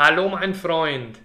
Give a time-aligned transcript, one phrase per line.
[0.00, 1.18] Hallo mein Freund!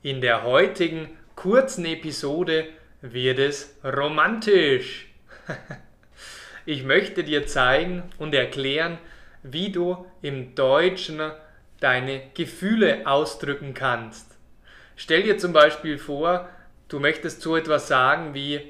[0.00, 2.68] In der heutigen kurzen Episode
[3.00, 5.08] wird es romantisch.
[6.64, 8.98] Ich möchte dir zeigen und erklären,
[9.42, 11.20] wie du im Deutschen
[11.80, 14.38] deine Gefühle ausdrücken kannst.
[14.94, 16.48] Stell dir zum Beispiel vor,
[16.86, 18.60] du möchtest so etwas sagen wie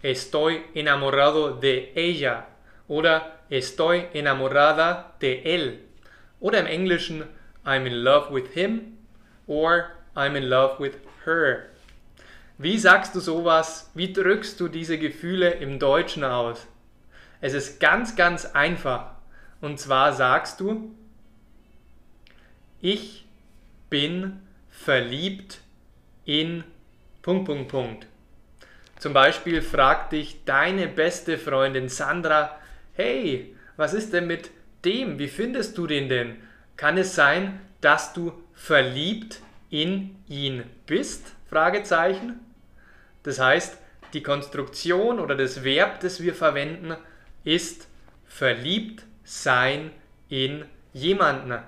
[0.00, 2.46] Estoy enamorado de ella
[2.88, 5.80] oder Estoy enamorada de él.
[6.40, 7.24] Oder im Englischen
[7.66, 9.01] I'm in love with him
[9.52, 10.96] or I'm in love with
[11.26, 11.68] her.
[12.56, 13.90] Wie sagst du sowas?
[13.94, 16.66] Wie drückst du diese Gefühle im Deutschen aus?
[17.40, 19.12] Es ist ganz, ganz einfach.
[19.60, 20.94] Und zwar sagst du,
[22.80, 23.26] ich
[23.90, 25.60] bin verliebt
[26.24, 26.64] in
[27.20, 28.06] Punkt, Punkt, Punkt.
[28.98, 32.58] Zum Beispiel fragt dich deine beste Freundin Sandra,
[32.94, 34.50] hey, was ist denn mit
[34.84, 35.18] dem?
[35.18, 36.36] Wie findest du den denn?
[36.76, 41.34] Kann es sein, dass du verliebt in ihn bist?
[41.48, 42.40] Fragezeichen.
[43.22, 43.78] Das heißt,
[44.12, 46.96] die Konstruktion oder das Verb, das wir verwenden,
[47.44, 47.88] ist
[48.26, 49.90] verliebt sein
[50.28, 51.58] in jemanden.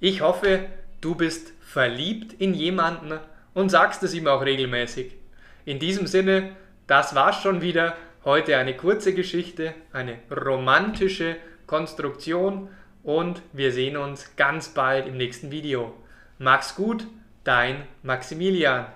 [0.00, 0.66] Ich hoffe,
[1.00, 3.18] du bist verliebt in jemanden
[3.54, 5.14] und sagst es ihm auch regelmäßig.
[5.64, 7.96] In diesem Sinne, das war's schon wieder.
[8.24, 11.36] Heute eine kurze Geschichte, eine romantische
[11.66, 12.68] Konstruktion
[13.02, 15.94] und wir sehen uns ganz bald im nächsten Video.
[16.38, 17.06] Mach's gut,
[17.44, 18.86] dein Maximilian.